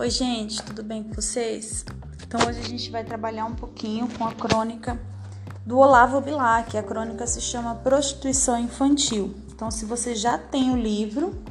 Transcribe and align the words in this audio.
Oi, 0.00 0.10
gente, 0.10 0.62
tudo 0.62 0.84
bem 0.84 1.02
com 1.02 1.12
vocês? 1.12 1.84
Então, 2.24 2.38
hoje 2.46 2.60
a 2.60 2.68
gente 2.68 2.88
vai 2.88 3.02
trabalhar 3.02 3.46
um 3.46 3.56
pouquinho 3.56 4.06
com 4.16 4.24
a 4.24 4.32
crônica 4.32 4.96
do 5.66 5.76
Olavo 5.76 6.20
Bilac. 6.20 6.78
A 6.78 6.84
crônica 6.84 7.26
se 7.26 7.40
chama 7.40 7.74
Prostituição 7.74 8.56
Infantil. 8.60 9.34
Então, 9.52 9.72
se 9.72 9.84
você 9.84 10.14
já 10.14 10.38
tem 10.38 10.70
o 10.70 10.76
livro, 10.76 11.42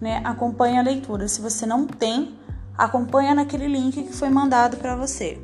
né, 0.00 0.22
acompanhe 0.24 0.78
a 0.78 0.82
leitura. 0.82 1.28
Se 1.28 1.42
você 1.42 1.66
não 1.66 1.86
tem, 1.86 2.38
acompanha 2.74 3.34
naquele 3.34 3.68
link 3.68 4.02
que 4.02 4.14
foi 4.14 4.30
mandado 4.30 4.78
para 4.78 4.96
você. 4.96 5.38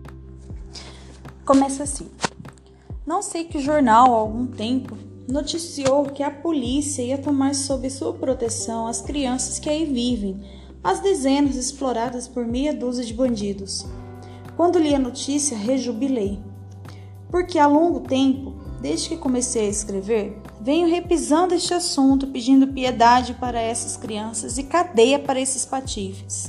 Começa 1.45 1.83
assim. 1.83 2.11
Não 3.07 3.21
sei 3.21 3.45
que 3.45 3.61
jornal 3.61 4.15
há 4.15 4.19
algum 4.19 4.47
tempo 4.47 4.97
noticiou 5.29 6.05
que 6.07 6.23
a 6.23 6.31
polícia 6.31 7.03
ia 7.03 7.19
tomar 7.19 7.55
sob 7.55 7.91
sua 7.91 8.15
proteção 8.15 8.87
as 8.87 9.03
crianças 9.03 9.59
que 9.59 9.69
aí 9.69 9.85
vivem, 9.85 10.43
as 10.87 11.01
dezenas 11.01 11.57
exploradas 11.57 12.29
por 12.29 12.47
meia 12.47 12.73
dúzia 12.73 13.05
de 13.05 13.13
bandidos. 13.13 13.85
Quando 14.57 14.79
li 14.79 14.95
a 14.95 14.99
notícia, 15.01 15.57
rejubilei, 15.57 16.39
porque 17.29 17.59
há 17.59 17.67
longo 17.67 17.99
tempo, 17.99 18.55
desde 18.81 19.09
que 19.09 19.17
comecei 19.17 19.67
a 19.67 19.71
escrever, 19.71 20.41
venho 20.61 20.89
repisando 20.89 21.55
este 21.57 21.75
assunto, 21.75 22.29
pedindo 22.29 22.69
piedade 22.69 23.35
para 23.35 23.61
essas 23.61 23.97
crianças 23.97 24.59
e 24.59 24.63
cadeia 24.63 25.19
para 25.19 25.41
esses 25.41 25.67
patifes. 25.67 26.47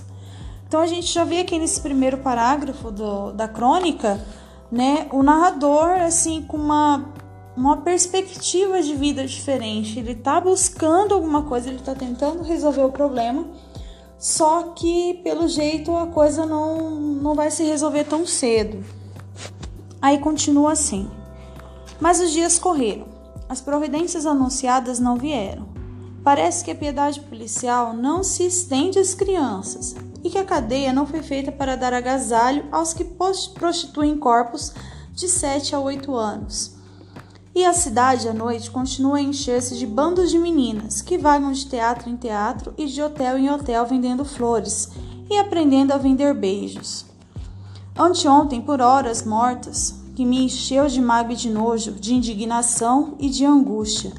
Então 0.67 0.81
a 0.81 0.88
gente 0.88 1.08
já 1.08 1.23
vê 1.23 1.40
aqui 1.40 1.58
nesse 1.58 1.81
primeiro 1.81 2.20
parágrafo 2.20 2.92
do, 2.92 3.31
da 3.31 3.48
crônica, 3.48 4.23
né, 4.72 5.08
o 5.12 5.23
narrador 5.23 6.00
assim 6.02 6.44
com 6.44 6.58
uma 6.58 7.12
uma 7.58 7.78
perspectiva 7.78 8.84
de 8.84 8.94
vida 8.94 9.26
diferente. 9.26 9.98
Ele 9.98 10.12
está 10.12 10.40
buscando 10.40 11.16
alguma 11.16 11.42
coisa, 11.42 11.70
ele 11.70 11.80
está 11.80 11.95
tentando 11.95 12.44
resolver 12.44 12.84
o 12.84 12.92
problema, 12.92 13.47
só 14.20 14.72
que 14.76 15.16
pelo 15.23 15.48
jeito 15.48 15.96
a 15.96 16.08
coisa 16.08 16.46
não, 16.46 16.92
não 16.92 17.36
vai 17.36 17.52
se 17.52 17.64
resolver 17.64 18.04
tão 18.04 18.26
cedo. 18.26 18.84
Aí 20.02 20.18
continua 20.18 20.72
assim. 20.72 21.09
Mas 22.00 22.20
os 22.20 22.32
dias 22.32 22.58
correram. 22.58 23.06
As 23.48 23.62
providências 23.62 24.26
anunciadas 24.26 25.00
não 25.00 25.18
vieram. 25.18 25.68
Parece 26.24 26.66
que 26.66 26.72
a 26.72 26.76
piedade 26.76 27.22
policial 27.22 27.94
não 27.94 28.24
se 28.24 28.46
estende 28.46 29.00
às 29.00 29.14
crianças 29.14 29.96
e 30.24 30.30
que 30.30 30.38
a 30.38 30.44
cadeia 30.44 30.92
não 30.92 31.06
foi 31.06 31.22
feita 31.22 31.52
para 31.52 31.78
dar 31.78 31.94
agasalho 31.94 32.66
aos 32.72 32.94
que 32.94 33.06
prostituem 33.06 34.18
corpos 34.18 34.74
de 35.14 35.30
7 35.30 35.76
a 35.76 35.80
8 35.80 36.14
anos 36.16 36.77
e 37.58 37.66
a 37.66 37.73
cidade 37.73 38.30
à 38.30 38.33
noite 38.36 38.69
continua 38.69 39.17
a 39.17 39.22
encher-se 39.22 39.75
de 39.75 39.88
bandos 39.88 40.30
de 40.30 40.38
meninas 40.38 41.02
que 41.02 41.17
vagam 41.17 41.52
de 41.52 41.66
teatro 41.66 42.08
em 42.08 42.16
teatro 42.16 42.72
e 42.77 42.86
de 42.86 43.02
hotel 43.02 43.36
em 43.36 43.50
hotel 43.50 43.83
vendendo 43.83 44.23
flores 44.23 44.89
e 45.27 45.36
aprendendo 45.39 45.91
a 45.91 45.97
vender 45.97 46.35
beijos. 46.35 47.03
Anteontem, 47.97 48.61
por 48.61 48.80
horas 48.80 49.25
mortas, 49.25 49.95
que 50.16 50.23
me 50.23 50.44
encheu 50.44 50.85
de 50.85 51.02
mágoa 51.02 51.33
e 51.33 51.35
de 51.35 51.50
nojo, 51.50 51.94
de 51.94 52.13
indignação 52.13 53.16
e 53.17 53.28
de 53.28 53.44
angústia. 53.44 54.11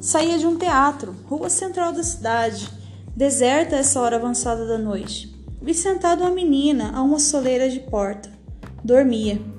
Saía 0.00 0.38
de 0.38 0.46
um 0.46 0.56
teatro, 0.56 1.14
rua 1.28 1.50
central 1.50 1.92
da 1.92 2.02
cidade, 2.02 2.70
deserta 3.14 3.76
essa 3.76 4.00
hora 4.00 4.16
avançada 4.16 4.66
da 4.66 4.78
noite. 4.78 5.36
Vi 5.60 5.74
sentada 5.74 6.24
uma 6.24 6.30
menina 6.30 6.92
a 6.94 7.02
uma 7.02 7.18
soleira 7.18 7.68
de 7.68 7.80
porta. 7.80 8.32
Dormia. 8.82 9.53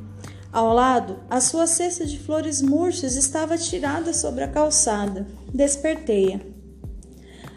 Ao 0.56 0.74
lado, 0.74 1.18
a 1.30 1.42
sua 1.42 1.68
cesta 1.68 2.06
de 2.06 2.18
flores 2.18 2.62
murchas 2.62 3.18
estava 3.18 3.58
tirada 3.58 4.14
sobre 4.14 4.42
a 4.42 4.48
calçada. 4.48 5.28
Despertei-a. 5.54 6.40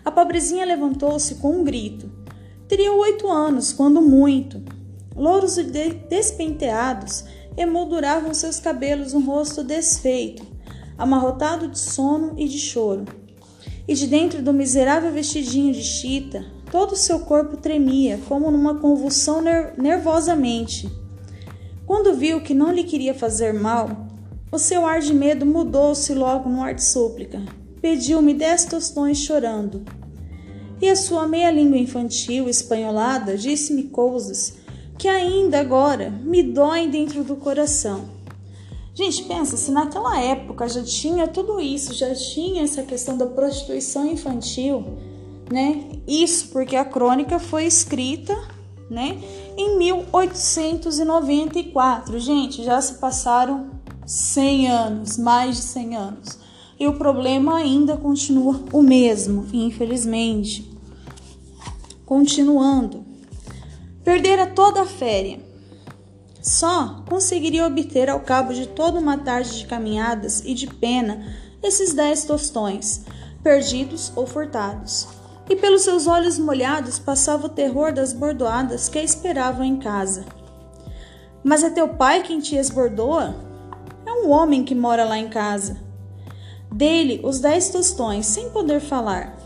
A 0.05 0.11
pobrezinha 0.11 0.67
levantou-se 0.67 1.37
com 1.37 1.61
um 1.61 1.63
grito. 1.63 2.11
Teria 2.67 2.93
oito 2.93 3.29
anos, 3.29 3.73
quando 3.73 4.03
muito. 4.03 4.61
Louros 5.15 5.55
de 5.55 5.91
despenteados 6.11 7.25
emolduravam 7.57 8.35
seus 8.35 8.59
cabelos 8.59 9.15
um 9.15 9.25
rosto 9.25 9.63
desfeito, 9.63 10.45
amarrotado 10.99 11.69
de 11.69 11.79
sono 11.79 12.35
e 12.37 12.49
de 12.49 12.59
choro. 12.59 13.05
E 13.87 13.95
de 13.95 14.09
dentro 14.09 14.43
do 14.43 14.53
miserável 14.53 15.13
vestidinho 15.13 15.73
de 15.73 15.85
chita, 15.85 16.45
todo 16.69 16.95
o 16.95 16.97
seu 16.97 17.21
corpo 17.21 17.57
tremia, 17.59 18.19
como 18.29 18.51
numa 18.51 18.75
convulsão 18.75 19.41
ner 19.41 19.75
nervosamente. 19.79 20.91
Quando 21.89 22.13
viu 22.13 22.43
que 22.43 22.53
não 22.53 22.71
lhe 22.71 22.85
queria 22.85 23.15
fazer 23.15 23.55
mal, 23.55 23.89
o 24.53 24.59
seu 24.59 24.85
ar 24.85 25.01
de 25.01 25.15
medo 25.15 25.47
mudou-se 25.47 26.13
logo 26.13 26.47
no 26.47 26.63
ar 26.63 26.75
de 26.75 26.85
súplica. 26.85 27.43
Pediu-me 27.81 28.35
dez 28.35 28.67
tostões 28.67 29.17
chorando. 29.17 29.83
E 30.83 30.89
a 30.91 30.95
sua 30.95 31.27
meia-língua 31.27 31.79
infantil, 31.79 32.47
espanholada, 32.47 33.39
disse-me 33.39 33.85
coisas 33.85 34.59
que 34.99 35.09
ainda 35.09 35.61
agora 35.61 36.11
me 36.11 36.43
doem 36.43 36.91
dentro 36.91 37.25
do 37.25 37.37
coração. 37.37 38.05
Gente, 38.93 39.25
pensa, 39.25 39.57
se 39.57 39.71
naquela 39.71 40.21
época 40.21 40.69
já 40.69 40.83
tinha 40.83 41.27
tudo 41.27 41.59
isso, 41.59 41.95
já 41.95 42.15
tinha 42.15 42.65
essa 42.65 42.83
questão 42.83 43.17
da 43.17 43.25
prostituição 43.25 44.05
infantil, 44.05 44.85
né? 45.51 45.89
Isso 46.07 46.49
porque 46.49 46.77
a 46.77 46.85
crônica 46.85 47.39
foi 47.39 47.65
escrita 47.65 48.37
né? 48.91 49.19
Em 49.61 49.77
1894, 49.77 52.17
gente, 52.21 52.63
já 52.63 52.81
se 52.81 52.95
passaram 52.95 53.71
100 54.07 54.71
anos, 54.71 55.19
mais 55.19 55.57
de 55.57 55.63
100 55.63 55.97
anos. 55.97 56.39
E 56.79 56.87
o 56.87 56.97
problema 56.97 57.57
ainda 57.57 57.97
continua 57.97 58.63
o 58.73 58.81
mesmo, 58.81 59.49
infelizmente. 59.53 60.71
Continuando. 62.07 63.05
Perdera 64.05 64.47
toda 64.47 64.83
a 64.83 64.87
féria. 64.87 65.41
Só 66.41 67.03
conseguiria 67.09 67.67
obter 67.67 68.09
ao 68.09 68.21
cabo 68.21 68.55
de 68.55 68.69
toda 68.69 69.01
uma 69.01 69.19
tarde 69.19 69.59
de 69.59 69.67
caminhadas 69.67 70.41
e 70.45 70.55
de 70.55 70.69
pena 70.69 71.35
esses 71.61 71.93
dez 71.93 72.25
tostões, 72.25 73.01
perdidos 73.43 74.13
ou 74.15 74.25
furtados 74.25 75.18
e 75.49 75.57
pelos 75.57 75.83
seus 75.83 76.07
olhos 76.07 76.39
molhados 76.39 76.99
passava 76.99 77.47
o 77.47 77.51
terror 77.51 77.93
das 77.93 78.13
bordoadas 78.13 78.89
que 78.89 78.99
a 78.99 79.03
esperavam 79.03 79.65
em 79.65 79.79
casa. 79.79 80.25
Mas 81.43 81.63
é 81.63 81.71
teu 81.71 81.89
pai 81.89 82.23
quem 82.23 82.41
te 82.41 82.57
esbordoa? 82.57 83.35
É 84.05 84.13
um 84.13 84.31
homem 84.31 84.65
que 84.65 84.75
mora 84.75 85.05
lá 85.05 85.19
em 85.19 85.29
casa. 85.29 85.79
Dele 86.71 87.21
os 87.25 87.41
dez 87.41 87.71
tostões, 87.71 88.27
sem 88.27 88.51
poder 88.51 88.81
falar. 88.81 89.39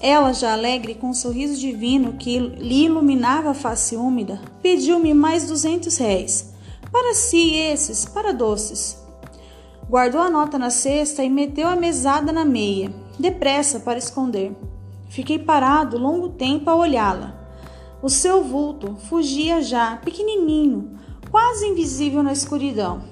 Ela, 0.00 0.34
já 0.34 0.52
alegre, 0.52 0.94
com 0.94 1.08
um 1.08 1.14
sorriso 1.14 1.58
divino 1.58 2.14
que 2.14 2.38
lhe 2.38 2.84
iluminava 2.84 3.50
a 3.50 3.54
face 3.54 3.96
úmida, 3.96 4.38
pediu-me 4.62 5.14
mais 5.14 5.46
duzentos 5.46 5.96
réis. 5.96 6.52
Para 6.92 7.14
si, 7.14 7.54
esses, 7.54 8.04
para 8.04 8.32
doces. 8.32 9.02
Guardou 9.88 10.20
a 10.20 10.28
nota 10.28 10.58
na 10.58 10.68
cesta 10.68 11.24
e 11.24 11.30
meteu 11.30 11.66
a 11.68 11.76
mesada 11.76 12.32
na 12.32 12.44
meia, 12.44 12.92
depressa 13.18 13.80
para 13.80 13.98
esconder. 13.98 14.54
Fiquei 15.08 15.38
parado 15.38 15.98
longo 15.98 16.30
tempo 16.30 16.68
a 16.68 16.74
olhá-la. 16.74 17.34
O 18.02 18.08
seu 18.08 18.42
vulto 18.42 18.96
fugia 19.08 19.62
já, 19.62 19.96
pequenininho, 19.96 20.98
quase 21.30 21.66
invisível 21.66 22.22
na 22.22 22.32
escuridão. 22.32 23.02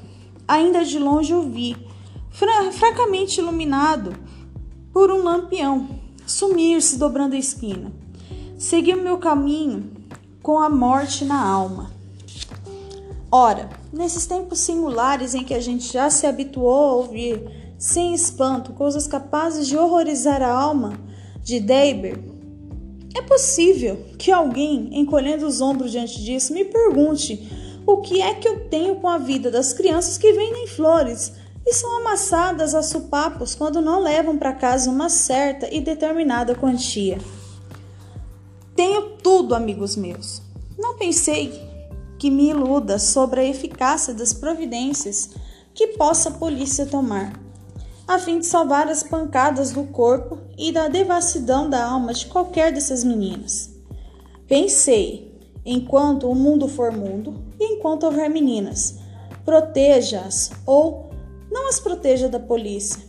Ainda 0.46 0.84
de 0.84 0.98
longe 0.98 1.32
o 1.32 1.42
vi, 1.42 1.76
fra 2.30 2.70
fracamente 2.72 3.40
iluminado 3.40 4.12
por 4.92 5.10
um 5.10 5.22
lampião, 5.22 5.88
sumir-se 6.26 6.98
dobrando 6.98 7.34
a 7.34 7.38
esquina. 7.38 7.92
Segui 8.58 8.92
o 8.94 9.02
meu 9.02 9.18
caminho 9.18 9.90
com 10.42 10.58
a 10.58 10.68
morte 10.68 11.24
na 11.24 11.42
alma. 11.42 11.90
Ora, 13.30 13.70
nesses 13.92 14.26
tempos 14.26 14.58
singulares 14.58 15.34
em 15.34 15.42
que 15.42 15.54
a 15.54 15.60
gente 15.60 15.90
já 15.90 16.10
se 16.10 16.26
habituou 16.26 16.90
a 16.90 16.92
ouvir, 16.96 17.74
sem 17.78 18.12
espanto, 18.12 18.72
coisas 18.72 19.06
capazes 19.06 19.66
de 19.66 19.76
horrorizar 19.76 20.42
a 20.42 20.52
alma, 20.52 21.00
de 21.42 21.60
Deiber, 21.60 22.18
é 23.14 23.22
possível 23.22 24.06
que 24.18 24.32
alguém, 24.32 24.88
encolhendo 24.92 25.46
os 25.46 25.60
ombros 25.60 25.90
diante 25.90 26.22
disso, 26.22 26.52
me 26.54 26.64
pergunte 26.64 27.50
o 27.86 27.98
que 27.98 28.22
é 28.22 28.34
que 28.34 28.48
eu 28.48 28.68
tenho 28.68 28.96
com 28.96 29.08
a 29.08 29.18
vida 29.18 29.50
das 29.50 29.72
crianças 29.72 30.16
que 30.16 30.32
vendem 30.32 30.66
flores 30.66 31.32
e 31.66 31.74
são 31.74 32.00
amassadas 32.00 32.74
a 32.74 32.82
supapos 32.82 33.54
quando 33.54 33.80
não 33.80 34.00
levam 34.00 34.38
para 34.38 34.52
casa 34.52 34.90
uma 34.90 35.08
certa 35.08 35.72
e 35.72 35.80
determinada 35.80 36.54
quantia. 36.54 37.18
Tenho 38.74 39.16
tudo, 39.22 39.54
amigos 39.54 39.96
meus. 39.96 40.42
Não 40.78 40.96
pensei 40.96 41.52
que 42.18 42.30
me 42.30 42.50
iluda 42.50 42.98
sobre 42.98 43.40
a 43.40 43.44
eficácia 43.44 44.14
das 44.14 44.32
providências 44.32 45.30
que 45.74 45.88
possa 45.88 46.30
a 46.30 46.32
polícia 46.32 46.86
tomar 46.86 47.41
a 48.06 48.18
fim 48.18 48.38
de 48.38 48.46
salvar 48.46 48.88
as 48.88 49.02
pancadas 49.02 49.72
do 49.72 49.84
corpo 49.84 50.38
e 50.58 50.72
da 50.72 50.88
devassidão 50.88 51.68
da 51.70 51.84
alma 51.84 52.12
de 52.12 52.26
qualquer 52.26 52.72
dessas 52.72 53.04
meninas. 53.04 53.70
Pensei, 54.46 55.40
enquanto 55.64 56.28
o 56.28 56.34
mundo 56.34 56.68
for 56.68 56.92
mundo 56.92 57.44
e 57.58 57.74
enquanto 57.74 58.04
houver 58.04 58.28
meninas, 58.28 58.98
proteja-as 59.44 60.50
ou 60.66 61.10
não 61.50 61.68
as 61.68 61.78
proteja 61.78 62.28
da 62.28 62.40
polícia. 62.40 63.02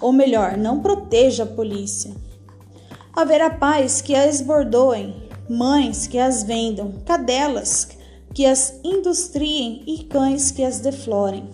Ou 0.00 0.12
melhor, 0.12 0.56
não 0.56 0.80
proteja 0.80 1.44
a 1.44 1.46
polícia. 1.46 2.10
Haverá 3.14 3.50
pais 3.50 4.00
que 4.00 4.14
a 4.14 4.26
esbordoem, 4.26 5.28
mães 5.48 6.06
que 6.06 6.18
as 6.18 6.42
vendam, 6.42 6.94
cadelas 7.04 7.88
que 8.34 8.46
as 8.46 8.80
industriem 8.82 9.82
e 9.86 10.04
cães 10.04 10.50
que 10.50 10.64
as 10.64 10.80
deflorem. 10.80 11.48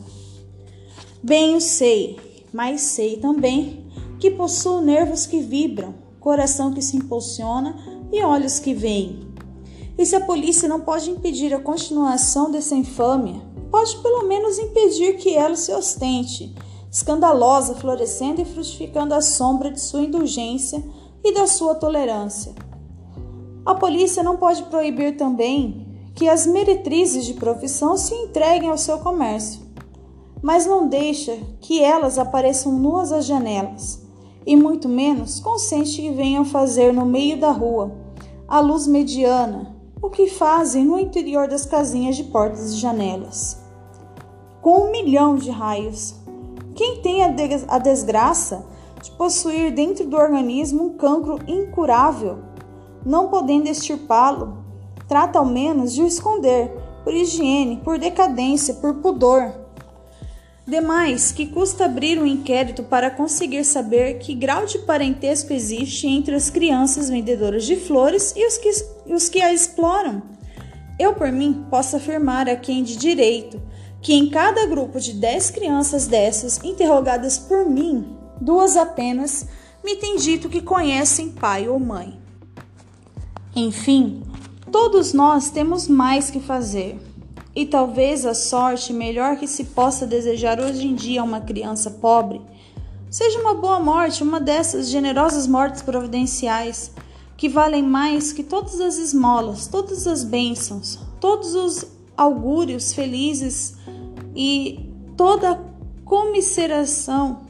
Bem 1.29 1.57
o 1.57 1.61
sei, 1.61 2.19
mas 2.51 2.81
sei 2.81 3.19
também 3.19 3.85
que 4.19 4.31
possuo 4.31 4.81
nervos 4.81 5.27
que 5.27 5.41
vibram, 5.41 5.95
coração 6.19 6.73
que 6.73 6.81
se 6.81 6.97
impulsiona 6.97 7.77
e 8.11 8.23
olhos 8.23 8.59
que 8.59 8.73
veem. 8.73 9.29
E 9.99 10.07
se 10.07 10.17
a 10.17 10.25
polícia 10.25 10.67
não 10.67 10.81
pode 10.81 11.11
impedir 11.11 11.53
a 11.53 11.61
continuação 11.61 12.51
dessa 12.51 12.75
infâmia, 12.75 13.43
pode 13.71 13.99
pelo 13.99 14.27
menos 14.27 14.59
impedir 14.59 15.19
que 15.19 15.35
ela 15.35 15.55
se 15.55 15.71
ostente, 15.71 16.55
escandalosa, 16.91 17.75
florescendo 17.75 18.41
e 18.41 18.47
frutificando 18.47 19.13
a 19.13 19.21
sombra 19.21 19.71
de 19.71 19.83
sua 19.83 20.01
indulgência 20.01 20.83
e 21.23 21.35
da 21.35 21.47
sua 21.47 21.75
tolerância. 21.75 22.55
A 23.67 23.75
polícia 23.75 24.23
não 24.23 24.39
pode 24.39 24.63
proibir 24.63 25.19
também 25.19 26.11
que 26.15 26.27
as 26.27 26.47
meretrizes 26.47 27.27
de 27.27 27.35
profissão 27.35 27.99
se 27.99 28.15
entreguem 28.15 28.71
ao 28.71 28.79
seu 28.79 28.97
comércio, 29.01 29.68
mas 30.43 30.67
não 30.67 30.89
deixa 30.89 31.37
que 31.61 31.83
elas 31.83 32.19
apareçam 32.19 32.73
nuas 32.73 33.13
às 33.13 33.27
janelas, 33.27 34.03
e 34.47 34.57
muito 34.57 34.89
menos 34.89 35.41
consente 35.41 36.01
que 36.01 36.11
venham 36.11 36.45
fazer 36.45 36.93
no 36.93 37.05
meio 37.05 37.39
da 37.39 37.51
rua, 37.51 37.93
à 38.47 38.61
luz 38.61 38.87
mediana, 38.87 39.77
o 40.01 40.09
que 40.09 40.29
fazem 40.29 40.85
no 40.85 40.99
interior 40.99 41.49
das 41.49 41.67
casinhas 41.67 42.17
de 42.17 42.25
portas 42.25 42.73
e 42.73 42.77
janelas. 42.77 43.61
Com 44.63 44.87
um 44.87 44.91
milhão 44.91 45.37
de 45.37 45.51
raios, 45.51 46.15
quem 46.75 47.03
tem 47.03 47.25
a, 47.25 47.35
a 47.69 47.79
desgraça 47.79 48.65
de 49.03 49.11
possuir 49.13 49.73
dentro 49.73 50.07
do 50.07 50.17
organismo 50.17 50.85
um 50.85 50.97
cancro 50.97 51.39
incurável, 51.47 52.39
não 53.05 53.29
podendo 53.29 53.69
extirpá-lo, 53.69 54.59
trata 55.09 55.39
ao 55.39 55.45
menos 55.45 55.93
de 55.93 56.03
o 56.03 56.07
esconder, 56.07 56.71
por 57.05 57.15
higiene, 57.15 57.81
por 57.85 57.99
decadência, 57.99 58.75
por 58.75 58.95
pudor. 58.95 59.53
Demais, 60.69 61.33
que 61.33 61.47
custa 61.47 61.87
abrir 61.87 62.21
um 62.21 62.27
inquérito 62.27 62.83
para 62.83 63.11
conseguir 63.11 63.65
saber 63.65 64.19
que 64.19 64.35
grau 64.35 64.67
de 64.67 64.79
parentesco 64.81 65.51
existe 65.51 66.07
entre 66.07 66.35
as 66.35 66.51
crianças 66.51 67.09
vendedoras 67.09 67.65
de 67.65 67.75
flores 67.75 68.35
e 68.37 68.47
os 68.47 68.59
que, 68.59 68.71
os 69.07 69.31
que 69.31 69.41
a 69.41 69.51
exploram. 69.51 70.21
Eu, 70.99 71.15
por 71.15 71.33
mim, 71.33 71.65
posso 71.71 71.97
afirmar 71.97 72.51
a 72.51 72.55
quem 72.55 72.83
de 72.83 72.97
direito 72.99 73.59
que 74.03 74.13
em 74.13 74.29
cada 74.29 74.67
grupo 74.67 75.01
de 75.01 75.15
dez 75.15 75.51
crianças 75.51 76.07
dessas 76.07 76.63
interrogadas 76.63 77.39
por 77.39 77.65
mim, 77.65 78.15
duas 78.39 78.77
apenas 78.77 79.47
me 79.83 79.97
têm 79.97 80.17
dito 80.17 80.51
que 80.51 80.61
conhecem 80.61 81.31
pai 81.31 81.67
ou 81.67 81.81
mãe. 81.81 82.21
Enfim, 83.57 84.23
todos 84.71 85.15
nós 85.15 85.49
temos 85.49 85.89
mais 85.89 86.29
que 86.29 86.41
fazer. 86.41 87.08
E 87.59 87.67
talvez 87.67 88.25
a 88.25 88.35
sorte 88.35 88.93
melhor 88.93 89.37
que 89.37 89.49
se 89.49 89.65
possa 89.65 90.07
desejar 90.07 90.61
hoje 90.61 90.87
em 90.87 90.95
dia 90.95 91.23
a 91.23 91.25
uma 91.25 91.41
criança 91.41 91.91
pobre 91.91 92.41
seja 93.11 93.41
uma 93.41 93.53
boa 93.53 93.81
morte, 93.81 94.23
uma 94.23 94.39
dessas 94.39 94.89
generosas 94.89 95.49
mortes 95.49 95.83
providenciais 95.83 96.93
que 97.37 97.49
valem 97.49 97.83
mais 97.83 98.33
que 98.33 98.45
todas 98.45 98.81
as 98.81 98.97
esmolas, 98.97 99.67
todas 99.67 100.07
as 100.07 100.23
bênçãos, 100.23 101.01
todos 101.21 101.57
os 101.57 101.85
augúrios 102.17 102.93
felizes 102.93 103.75
e 104.37 104.89
toda 105.17 105.51
a 105.51 105.59
comiseração, 106.05 107.41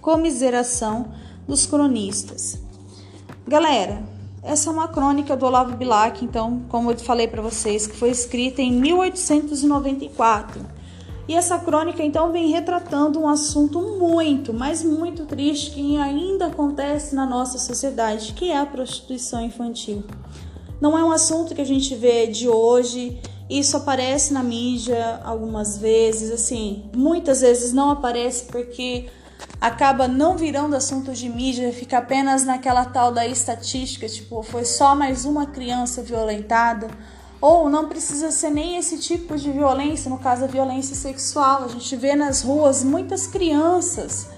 comiseração 0.00 1.12
dos 1.48 1.66
cronistas. 1.66 2.56
Galera, 3.48 4.00
essa 4.42 4.70
é 4.70 4.72
uma 4.72 4.88
crônica 4.88 5.36
do 5.36 5.46
Olavo 5.46 5.76
Bilac, 5.76 6.24
então, 6.24 6.62
como 6.68 6.90
eu 6.90 6.98
falei 6.98 7.28
para 7.28 7.42
vocês, 7.42 7.86
que 7.86 7.96
foi 7.96 8.10
escrita 8.10 8.62
em 8.62 8.72
1894. 8.72 10.80
E 11.28 11.34
essa 11.34 11.58
crônica 11.58 12.02
então 12.02 12.32
vem 12.32 12.50
retratando 12.50 13.20
um 13.20 13.28
assunto 13.28 13.80
muito, 13.80 14.52
mas 14.52 14.82
muito 14.82 15.26
triste 15.26 15.70
que 15.70 15.96
ainda 15.96 16.46
acontece 16.46 17.14
na 17.14 17.24
nossa 17.24 17.58
sociedade, 17.58 18.32
que 18.32 18.50
é 18.50 18.58
a 18.58 18.66
prostituição 18.66 19.40
infantil. 19.40 20.02
Não 20.80 20.98
é 20.98 21.04
um 21.04 21.12
assunto 21.12 21.54
que 21.54 21.60
a 21.60 21.66
gente 21.66 21.94
vê 21.94 22.26
de 22.26 22.48
hoje, 22.48 23.20
isso 23.48 23.76
aparece 23.76 24.32
na 24.32 24.42
mídia 24.42 25.20
algumas 25.22 25.76
vezes, 25.76 26.32
assim, 26.32 26.90
muitas 26.96 27.42
vezes 27.42 27.72
não 27.72 27.90
aparece 27.90 28.46
porque 28.46 29.06
acaba 29.60 30.08
não 30.08 30.36
virando 30.36 30.74
assunto 30.74 31.12
de 31.12 31.28
mídia, 31.28 31.72
fica 31.72 31.98
apenas 31.98 32.44
naquela 32.44 32.84
tal 32.84 33.12
da 33.12 33.26
estatística, 33.26 34.08
tipo, 34.08 34.42
foi 34.42 34.64
só 34.64 34.94
mais 34.94 35.24
uma 35.24 35.46
criança 35.46 36.02
violentada, 36.02 36.88
ou 37.40 37.68
não 37.68 37.88
precisa 37.88 38.30
ser 38.30 38.50
nem 38.50 38.76
esse 38.76 38.98
tipo 38.98 39.36
de 39.36 39.50
violência, 39.50 40.10
no 40.10 40.18
caso 40.18 40.44
a 40.44 40.46
violência 40.46 40.94
sexual. 40.94 41.64
A 41.64 41.68
gente 41.68 41.94
vê 41.96 42.14
nas 42.14 42.42
ruas 42.42 42.84
muitas 42.84 43.26
crianças 43.26 44.28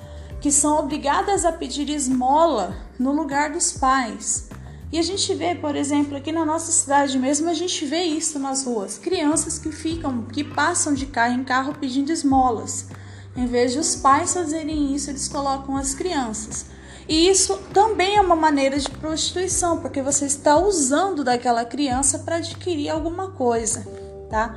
que 0.41 0.51
são 0.51 0.79
obrigadas 0.79 1.45
a 1.45 1.53
pedir 1.53 1.89
esmola 1.89 2.77
no 2.99 3.13
lugar 3.13 3.51
dos 3.51 3.73
pais. 3.73 4.49
E 4.93 4.99
a 4.99 5.03
gente 5.03 5.33
vê, 5.35 5.55
por 5.55 5.75
exemplo, 5.75 6.17
aqui 6.17 6.31
na 6.31 6.45
nossa 6.45 6.71
cidade 6.71 7.19
mesmo, 7.19 7.49
a 7.49 7.55
gente 7.55 7.87
vê 7.87 8.03
isso 8.03 8.39
nas 8.39 8.65
ruas. 8.65 8.99
Crianças 8.99 9.59
que 9.59 9.73
ficam, 9.73 10.23
que 10.25 10.45
passam 10.45 10.93
de 10.95 11.07
carro 11.07 11.35
em 11.35 11.45
carro 11.45 11.75
pedindo 11.81 12.13
esmolas. 12.13 12.89
Em 13.37 13.47
vez 13.47 13.73
de 13.73 13.79
os 13.79 13.97
pais 13.97 14.35
fazerem 14.35 14.95
isso, 14.95 15.11
eles 15.11 15.29
colocam 15.29 15.77
as 15.77 15.95
crianças. 15.95 16.67
E 17.09 17.29
isso 17.29 17.59
também 17.73 18.17
é 18.17 18.21
uma 18.21 18.37
maneira 18.37 18.79
de 18.79 18.89
prostituição, 18.89 19.81
porque 19.81 20.03
você 20.03 20.27
está 20.27 20.57
usando 20.59 21.25
daquela 21.25 21.65
criança 21.65 22.21
para 22.21 22.37
adquirir 22.37 22.91
alguma 22.91 23.31
coisa, 23.31 23.87
tá? 24.31 24.57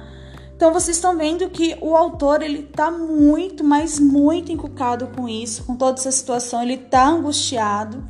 Então 0.56 0.72
vocês 0.72 0.96
estão 0.96 1.18
vendo 1.18 1.50
que 1.50 1.78
o 1.82 1.96
autor 1.96 2.42
ele 2.42 2.64
tá 2.64 2.90
muito, 2.90 3.64
mas 3.64 4.00
muito 4.00 4.52
encucado 4.52 5.08
com 5.08 5.28
isso, 5.28 5.66
com 5.66 5.76
toda 5.76 6.00
essa 6.00 6.12
situação, 6.12 6.62
ele 6.62 6.78
tá 6.78 7.08
angustiado, 7.08 8.04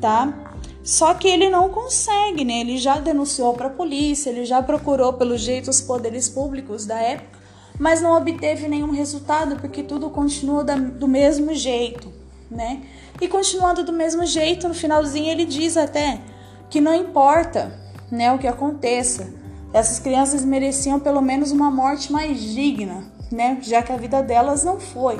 tá? 0.00 0.54
Só 0.82 1.12
que 1.14 1.28
ele 1.28 1.50
não 1.50 1.68
consegue, 1.68 2.44
né? 2.44 2.60
Ele 2.60 2.78
já 2.78 2.98
denunciou 2.98 3.52
para 3.54 3.66
a 3.66 3.70
polícia, 3.70 4.30
ele 4.30 4.44
já 4.44 4.62
procurou 4.62 5.12
pelo 5.14 5.36
jeito 5.36 5.68
os 5.68 5.80
poderes 5.80 6.28
públicos 6.28 6.86
da 6.86 6.98
época, 6.98 7.38
mas 7.78 8.00
não 8.00 8.16
obteve 8.16 8.68
nenhum 8.68 8.90
resultado 8.90 9.56
porque 9.56 9.82
tudo 9.82 10.10
continua 10.10 10.64
do 10.64 11.06
mesmo 11.06 11.54
jeito, 11.54 12.12
né? 12.50 12.82
E 13.20 13.28
continuando 13.28 13.84
do 13.84 13.92
mesmo 13.92 14.24
jeito, 14.24 14.68
no 14.68 14.74
finalzinho 14.74 15.30
ele 15.30 15.44
diz 15.44 15.76
até 15.76 16.20
que 16.68 16.80
não 16.80 16.94
importa, 16.94 17.78
né, 18.10 18.32
o 18.32 18.38
que 18.38 18.46
aconteça. 18.46 19.32
Essas 19.72 19.98
crianças 19.98 20.44
mereciam 20.44 20.98
pelo 21.00 21.20
menos 21.20 21.50
uma 21.50 21.70
morte 21.70 22.12
mais 22.12 22.40
digna, 22.40 23.04
né, 23.30 23.58
já 23.62 23.82
que 23.82 23.92
a 23.92 23.96
vida 23.96 24.22
delas 24.22 24.64
não 24.64 24.80
foi. 24.80 25.18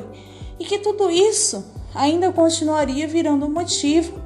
E 0.59 0.65
que 0.65 0.79
tudo 0.79 1.09
isso 1.09 1.65
ainda 1.93 2.31
continuaria 2.31 3.07
virando 3.07 3.49
motivo 3.49 4.19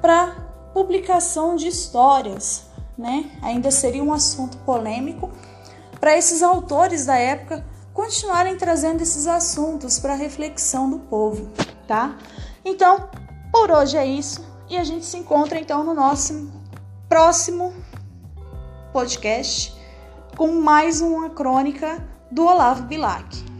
para 0.00 0.36
publicação 0.72 1.56
de 1.56 1.68
histórias, 1.68 2.66
né? 2.96 3.30
Ainda 3.42 3.70
seria 3.70 4.02
um 4.02 4.12
assunto 4.12 4.56
polêmico 4.58 5.30
para 6.04 6.18
esses 6.18 6.42
autores 6.42 7.06
da 7.06 7.16
época 7.16 7.64
continuarem 7.94 8.58
trazendo 8.58 9.00
esses 9.00 9.26
assuntos 9.26 9.98
para 9.98 10.14
reflexão 10.14 10.90
do 10.90 10.98
povo, 10.98 11.50
tá? 11.88 12.18
Então, 12.62 13.08
por 13.50 13.70
hoje 13.70 13.96
é 13.96 14.04
isso 14.04 14.46
e 14.68 14.76
a 14.76 14.84
gente 14.84 15.06
se 15.06 15.16
encontra 15.16 15.58
então 15.58 15.82
no 15.82 15.94
nosso 15.94 16.52
próximo 17.08 17.72
podcast 18.92 19.74
com 20.36 20.60
mais 20.60 21.00
uma 21.00 21.30
crônica 21.30 22.06
do 22.30 22.44
Olavo 22.44 22.82
Bilac. 22.82 23.53